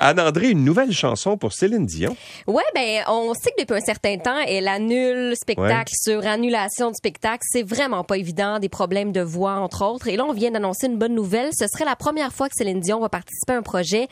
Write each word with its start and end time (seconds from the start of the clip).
Anne 0.00 0.20
André, 0.20 0.50
une 0.50 0.64
nouvelle 0.64 0.92
chanson 0.92 1.36
pour 1.36 1.52
Céline 1.52 1.86
Dion. 1.86 2.16
Ouais, 2.46 2.62
ben 2.74 3.02
on 3.08 3.34
sait 3.34 3.50
que 3.56 3.62
depuis 3.62 3.76
un 3.76 3.80
certain 3.80 4.18
temps, 4.18 4.38
elle 4.46 4.68
annule 4.68 5.34
spectacle 5.36 5.92
sur 5.94 6.26
annulation 6.26 6.90
de 6.90 6.96
spectacle. 6.96 7.42
C'est 7.42 7.62
vraiment 7.62 8.04
pas 8.04 8.16
évident, 8.16 8.58
des 8.58 8.68
problèmes 8.68 9.12
de 9.12 9.20
voix 9.20 9.54
entre 9.54 9.84
autres. 9.84 10.08
Et 10.08 10.16
là, 10.16 10.24
on 10.24 10.32
vient 10.32 10.50
d'annoncer 10.50 10.86
une 10.86 10.98
bonne 10.98 11.14
nouvelle. 11.14 11.50
Ce 11.52 11.66
serait 11.66 11.84
la 11.84 11.96
première 11.96 12.32
fois 12.32 12.48
que 12.48 12.54
Céline 12.56 12.80
Dion 12.80 13.00
va 13.00 13.08
participer 13.08 13.52
à 13.52 13.56
un 13.56 13.62
projet 13.62 14.08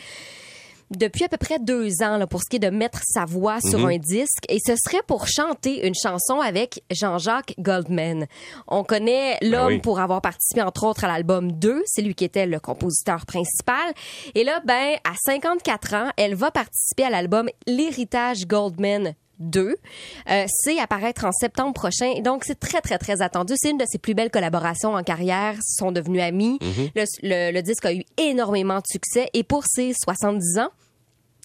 depuis 0.91 1.25
à 1.25 1.29
peu 1.29 1.37
près 1.37 1.59
deux 1.59 2.03
ans 2.03 2.17
là, 2.19 2.27
pour 2.27 2.43
ce 2.43 2.49
qui 2.49 2.57
est 2.57 2.61
de 2.61 2.71
mettre 2.71 3.01
sa 3.05 3.25
voix 3.25 3.61
sur 3.61 3.87
un 3.87 3.97
disque 3.99 4.45
et 4.49 4.59
ce 4.65 4.75
serait 4.77 5.03
pour 5.07 5.29
chanter 5.29 5.87
une 5.87 5.95
chanson 5.95 6.41
avec 6.41 6.83
Jean-Jacques 6.91 7.55
Goldman. 7.59 8.27
On 8.69 8.83
connaît 8.85 9.39
l'homme 9.43 9.75
oui. 9.75 9.79
pour 9.79 10.01
avoir 10.01 10.21
participé 10.21 10.63
entre 10.63 10.85
autres 10.85 11.05
à 11.05 11.09
l'album 11.09 11.53
2, 11.53 11.83
c'est 11.87 12.03
lui 12.03 12.15
qui 12.15 12.25
était 12.25 12.47
le 12.47 12.59
compositeur 12.61 13.25
principal 13.27 13.93
et 14.35 14.45
là 14.45 14.61
ben 14.65 14.97
à 15.05 15.13
54 15.27 15.95
ans, 15.95 16.11
elle 16.17 16.35
va 16.35 16.51
participer 16.51 17.05
à 17.05 17.11
l'album 17.11 17.49
L'héritage 17.67 18.47
Goldman 18.47 19.15
2. 19.39 19.75
Euh, 20.31 20.45
c'est 20.51 20.79
apparaître 20.79 21.25
en 21.25 21.33
septembre 21.33 21.73
prochain. 21.73 22.21
Donc, 22.21 22.45
c'est 22.45 22.61
très, 22.61 22.83
très, 22.83 22.99
très 22.99 23.23
attendu. 23.23 23.55
C'est 23.57 23.71
une 23.71 23.79
de 23.79 23.87
ses 23.91 23.97
plus 23.97 24.13
belles 24.13 24.31
collaborations 24.31 24.93
en 24.93 25.03
carrière. 25.03 25.55
Ils 25.55 25.75
sont 25.79 25.93
devenus 25.93 26.21
amis. 26.21 26.59
le, 26.61 27.05
le- 27.23 27.51
le 27.51 27.63
disque 27.63 27.87
a 27.87 27.95
eu 27.95 28.05
énormément 28.19 28.77
de 28.77 28.87
succès. 28.87 29.31
Et 29.33 29.43
pour 29.43 29.65
ses 29.67 29.93
70 29.95 30.59
ans, 30.59 30.69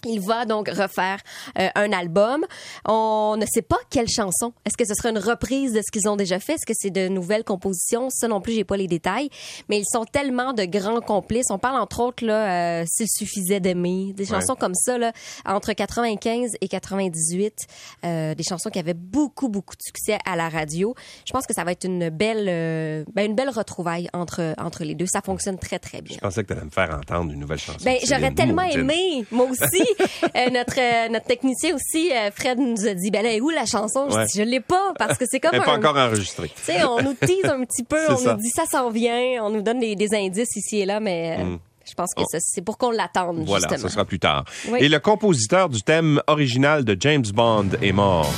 il 0.06 0.20
va 0.20 0.46
donc 0.46 0.70
refaire 0.70 1.20
euh, 1.60 1.68
un 1.76 1.92
album. 1.92 2.46
On 2.88 3.36
ne 3.38 3.46
sait 3.46 3.62
pas 3.62 3.78
quelle 3.90 4.08
chanson. 4.08 4.54
Est-ce 4.66 4.78
que 4.78 4.86
ce 4.86 4.94
sera 4.94 5.10
une 5.10 5.20
reprise 5.20 5.74
de 5.74 5.82
ce 5.82 5.92
qu'ils 5.92 6.08
ont 6.08 6.16
déjà 6.16 6.40
fait? 6.40 6.54
Est-ce 6.54 6.66
que 6.66 6.74
c'est 6.76 6.90
de 6.90 7.08
nouvelles 7.08 7.44
compositions? 7.44 8.10
Ça 8.10 8.28
non 8.28 8.42
plus, 8.42 8.54
j'ai 8.54 8.64
pas 8.64 8.78
les 8.78 8.88
détails. 8.88 9.30
Mais 9.70 9.80
ils 9.80 9.86
sont 9.86 10.06
tellement 10.06 10.54
de 10.54 10.66
grands 10.66 11.02
complices. 11.02 11.48
On 11.50 11.58
parle 11.58 11.80
entre 11.80 12.00
autres 12.02 12.26
là, 12.26 12.82
euh, 12.82 12.86
s'il 12.88 13.08
suffisait 13.10 13.60
d'aimer, 13.60 14.14
des 14.14 14.26
chansons 14.26 14.56
comme 14.56 14.76
ça 14.76 14.98
là, 14.98 15.12
entre 15.46 15.74
95 15.74 16.52
et 16.62 16.68
98, 16.68 17.68
euh, 18.04 18.36
des 18.36 18.44
chansons 18.44 18.70
qui 18.70 18.80
avaient 18.80 18.94
beaucoup 18.94 19.50
beaucoup 19.50 19.76
de 19.76 19.82
succès 19.82 20.18
à 20.26 20.36
la 20.36 20.50
radio. 20.50 20.96
Je 21.26 21.34
pense 21.34 21.46
que 21.46 21.54
ça 21.54 21.64
va 21.64 21.72
être 21.72 21.86
une 21.86 22.10
belle, 22.10 22.48
euh, 22.48 23.04
ben, 23.14 23.26
une 23.26 23.36
belle 23.36 23.50
retrouvaille 23.50 24.10
entre 24.14 24.54
entre 24.58 24.84
les 24.84 24.96
deux. 24.96 25.08
Ça 25.08 25.22
fonctionne 25.22 25.58
très 25.58 25.80
très 25.80 26.02
bien. 26.02 26.16
Je 26.16 26.22
pensais 26.22 26.44
que 26.44 26.48
tu 26.48 26.54
allais 26.54 26.66
me 26.66 26.70
faire 26.70 26.92
entendre 26.96 27.32
une 27.32 27.40
nouvelle 27.40 27.60
chanson. 27.60 27.80
Ben, 27.84 27.98
j'aurais 28.08 28.34
tellement 28.34 28.64
aimé, 28.64 29.26
moi 29.32 29.48
aussi. 29.50 29.84
Euh, 30.36 30.50
notre 30.52 30.80
euh, 30.80 31.10
notre 31.10 31.26
technicien 31.26 31.76
aussi, 31.76 32.12
euh, 32.12 32.30
Fred 32.36 32.60
nous 32.60 32.86
a 32.88 32.94
dit, 32.94 33.12
ben 33.12 33.24
là, 33.24 33.32
est 33.34 33.42
où 33.42 33.50
la 33.50 33.66
chanson? 33.66 34.08
Je 34.10 34.16
Ouais. 34.16 34.26
Je 34.36 34.42
l'ai 34.42 34.60
pas 34.60 34.94
parce 34.98 35.18
que 35.18 35.26
c'est 35.30 35.40
comme 35.40 35.52
Elle 35.54 35.60
n'est 35.60 35.66
pas 35.66 35.74
un- 35.74 35.78
encore 35.78 35.98
enregistrée. 35.98 36.50
Tu 36.56 36.64
sais, 36.64 36.84
on 36.84 37.02
nous 37.02 37.14
tease 37.14 37.46
un 37.46 37.64
petit 37.64 37.84
peu, 37.84 37.98
on 38.10 38.18
ça. 38.18 38.34
nous 38.34 38.40
dit 38.42 38.50
ça 38.50 38.66
s'en 38.66 38.90
vient, 38.90 39.44
on 39.44 39.50
nous 39.50 39.62
donne 39.62 39.80
des, 39.80 39.96
des 39.96 40.14
indices 40.16 40.56
ici 40.56 40.80
et 40.82 40.86
là, 40.86 41.00
mais 41.00 41.38
euh, 41.40 41.56
je 41.88 41.94
pense 41.94 42.14
que 42.16 42.24
ça, 42.30 42.38
c'est 42.42 42.62
pour 42.62 42.78
qu'on 42.78 42.92
l'attende, 42.92 43.40
Mm. 43.40 43.44
Voilà, 43.46 43.68
justement. 43.70 43.88
ce 43.90 43.94
sera 43.94 44.06
plus 44.06 44.20
tard. 44.20 44.46
Oui. 44.70 44.80
Et 44.82 44.90
le 44.90 45.00
compositeur 45.00 45.70
du 45.70 45.82
thème 45.82 46.22
original 46.28 46.84
de 46.86 46.96
James 47.00 47.26
Bond 47.34 47.70
est 47.82 47.92
mort. 47.92 48.30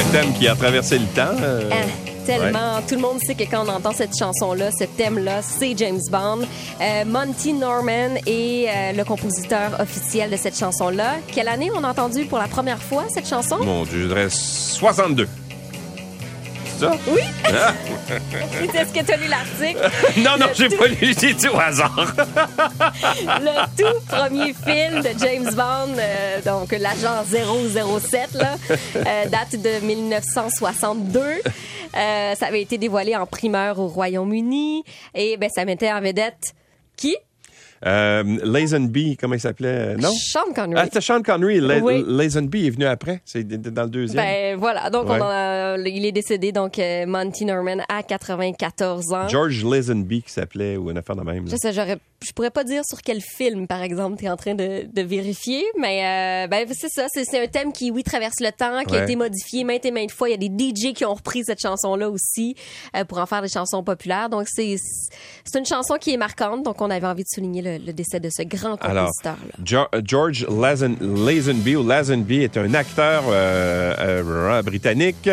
Un 0.00 0.12
thème 0.12 0.32
qui 0.32 0.48
a 0.48 0.54
traversé 0.54 0.98
le 0.98 1.06
temps. 1.06 1.36
euh, 1.42 1.68
Hein, 1.70 1.86
tellement. 2.24 2.80
Tout 2.88 2.94
le 2.94 3.00
monde 3.00 3.18
sait 3.20 3.34
que 3.34 3.44
quand 3.44 3.64
on 3.66 3.68
entend 3.68 3.92
cette 3.92 4.16
chanson-là, 4.16 4.70
ce 4.78 4.84
thème-là, 4.84 5.42
c'est 5.42 5.76
James 5.76 6.00
Bond. 6.10 6.40
Euh, 6.80 7.04
Monty 7.04 7.52
Norman 7.52 8.14
est 8.26 8.66
euh, 8.68 8.92
le 8.96 9.04
compositeur 9.04 9.78
officiel 9.80 10.30
de 10.30 10.36
cette 10.36 10.58
chanson-là. 10.58 11.16
Quelle 11.32 11.48
année 11.48 11.70
on 11.74 11.82
a 11.84 11.88
entendu 11.90 12.24
pour 12.24 12.38
la 12.38 12.48
première 12.48 12.80
fois 12.82 13.04
cette 13.12 13.28
chanson? 13.28 13.56
Mon 13.62 13.84
Dieu, 13.84 14.02
je 14.02 14.06
dirais 14.06 14.28
62. 14.30 15.28
Ça? 16.80 16.92
Oui. 17.08 17.20
Ah! 17.52 17.74
Est-ce 18.74 18.92
que 18.92 19.04
tu 19.04 19.12
as 19.12 19.16
lu 19.16 19.26
l'article? 19.28 19.90
non, 20.18 20.38
non, 20.38 20.46
j'ai 20.54 20.68
pas 20.68 20.86
lu, 20.86 21.14
j'ai 21.20 21.34
dit 21.34 21.48
au 21.48 21.58
hasard. 21.58 22.14
le 23.40 23.66
tout 23.76 24.00
premier 24.06 24.54
film 24.54 25.02
de 25.02 25.10
James 25.18 25.52
Bond, 25.54 25.96
euh, 25.98 26.40
donc 26.42 26.72
l'agent 26.72 27.24
007, 27.28 28.34
là, 28.34 28.56
euh, 28.96 29.26
date 29.26 29.60
de 29.60 29.84
1962. 29.84 31.20
Euh, 31.20 32.34
ça 32.34 32.46
avait 32.46 32.62
été 32.62 32.78
dévoilé 32.78 33.16
en 33.16 33.26
primeur 33.26 33.78
au 33.78 33.88
Royaume-Uni 33.88 34.84
et 35.14 35.36
ben 35.36 35.50
ça 35.50 35.64
mettait 35.64 35.92
en 35.92 36.00
vedette 36.00 36.54
qui? 36.96 37.16
Euh, 37.86 38.22
Lazenby, 38.44 39.16
comment 39.16 39.34
il 39.34 39.40
s'appelait? 39.40 39.96
Non? 39.96 40.10
Sean 40.12 40.52
Connery. 40.54 40.74
Ah, 40.80 40.84
c'était 40.84 41.00
Sean 41.00 41.22
Connery. 41.22 41.60
La- 41.60 41.78
Oui. 41.78 42.04
Lazenby 42.06 42.66
est 42.66 42.70
venu 42.70 42.84
après. 42.84 43.22
C'est 43.24 43.46
dans 43.48 43.84
le 43.84 43.88
deuxième. 43.88 44.22
Ben 44.22 44.56
voilà, 44.58 44.90
donc 44.90 45.08
Ouais. 45.08 45.18
on 45.18 45.24
a- 45.24 45.76
il 45.78 46.04
est 46.04 46.12
décédé 46.12 46.52
donc 46.52 46.78
euh, 46.78 47.06
Monty 47.06 47.46
Norman 47.46 47.78
à 47.88 48.02
94 48.02 49.12
ans. 49.12 49.28
George 49.28 49.64
Lazenby 49.64 50.22
qui 50.22 50.30
s'appelait, 50.30 50.76
ou 50.76 50.90
une 50.90 50.98
affaire 50.98 51.16
de 51.16 51.22
même. 51.22 51.44
là. 51.46 51.50
Je 51.52 51.56
sais, 51.56 51.72
j'aurais, 51.72 51.96
je 52.22 52.32
pourrais 52.32 52.50
pas 52.50 52.64
dire 52.64 52.84
sur 52.84 53.00
quel 53.00 53.20
film, 53.22 53.66
par 53.66 53.80
exemple, 53.82 54.18
tu 54.18 54.26
es 54.26 54.28
en 54.28 54.36
train 54.36 54.54
de, 54.54 54.86
de 54.92 55.02
vérifier, 55.02 55.64
mais 55.78 56.44
euh, 56.44 56.48
ben, 56.48 56.66
c'est 56.70 56.90
ça. 56.90 57.06
C'est, 57.08 57.42
un 57.42 57.46
thème 57.46 57.72
qui, 57.72 57.90
oui, 57.90 58.02
traverse 58.02 58.40
le 58.40 58.50
temps, 58.52 58.82
qui 58.84 58.94
a 58.94 59.04
été 59.04 59.16
modifié 59.16 59.64
maintes 59.64 59.86
et 59.86 59.90
maintes 59.90 60.10
fois. 60.12 60.28
Il 60.28 60.32
y 60.32 60.34
a 60.34 60.48
des 60.48 60.68
DJ 60.68 60.92
qui 60.92 61.04
ont 61.06 61.14
repris 61.14 61.44
cette 61.44 61.60
chanson-là 61.60 62.10
aussi 62.10 62.56
euh, 62.94 63.04
pour 63.04 63.18
en 63.18 63.26
faire 63.26 63.40
des 63.40 63.48
chansons 63.48 63.82
populaires. 63.82 64.28
Donc, 64.28 64.46
c'est, 64.48 64.76
c'est 65.44 65.58
une 65.58 65.64
chanson 65.64 65.94
qui 65.98 66.12
est 66.12 66.18
marquante. 66.18 66.62
Donc, 66.62 66.82
on 66.82 66.90
avait 66.90 67.06
envie 67.06 67.22
de 67.22 67.28
souligner 67.28 67.62
le, 67.62 67.78
le 67.78 67.92
décès 67.94 68.20
de 68.20 68.28
ce 68.28 68.42
grand 68.42 68.76
compositeur-là. 68.76 69.36
Jo- 69.64 69.88
George 70.04 70.46
Lazen- 70.48 70.98
Lazenby 71.00 71.76
ou 71.76 71.86
Lazenby 71.86 72.42
est 72.42 72.56
un 72.58 72.74
acteur 72.74 73.24
euh, 73.28 73.94
euh, 73.98 74.62
britannique. 74.62 75.26
Mhm. 75.26 75.32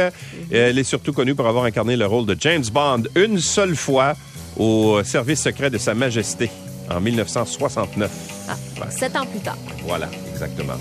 Euh, 0.53 0.69
Il 0.71 0.79
est 0.79 0.83
surtout 0.85 1.11
connu 1.11 1.35
pour 1.35 1.47
avoir 1.47 1.65
incarné 1.65 1.97
le 1.97 2.05
rôle 2.05 2.25
de 2.25 2.37
James 2.39 2.63
Bond 2.71 3.03
une 3.15 3.39
seule 3.39 3.75
fois 3.75 4.13
au 4.57 5.03
service 5.03 5.41
secret 5.41 5.69
de 5.69 5.77
Sa 5.77 5.93
Majesté 5.93 6.49
en 6.89 6.99
1969. 6.99 8.11
Ah, 8.49 8.91
sept 8.91 9.15
ans 9.15 9.25
plus 9.25 9.39
tard. 9.39 9.57
Voilà, 9.85 10.09
exactement. 10.31 10.73